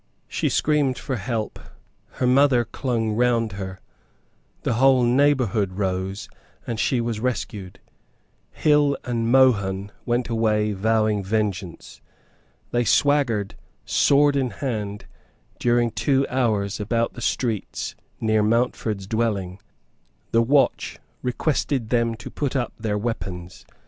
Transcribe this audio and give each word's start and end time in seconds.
She 0.27 0.49
screamed 0.49 0.97
for 0.97 1.17
help; 1.17 1.59
her 2.13 2.25
mother 2.25 2.65
clung 2.65 3.11
round 3.11 3.51
her; 3.51 3.79
the 4.63 4.73
whole 4.73 5.03
neighbourhood 5.03 5.73
rose; 5.73 6.27
and 6.65 6.79
she 6.79 6.99
was 6.99 7.19
rescued. 7.19 7.79
Hill 8.51 8.97
and 9.03 9.31
Mohun 9.31 9.91
went 10.07 10.27
away 10.27 10.73
vowing 10.73 11.23
vengeance. 11.23 12.01
They 12.71 12.83
swaggered 12.83 13.53
sword 13.85 14.35
in 14.35 14.49
hand 14.49 15.05
during 15.59 15.91
two 15.91 16.25
hours 16.31 16.79
about 16.79 17.13
the 17.13 17.21
streets 17.21 17.93
near 18.19 18.41
Mountford's 18.41 19.05
dwelling. 19.05 19.59
The 20.31 20.41
watch 20.41 20.97
requested 21.21 21.89
them 21.89 22.15
to 22.15 22.31
put 22.31 22.55
up 22.55 22.73
their 22.79 22.97
weapons. 22.97 23.67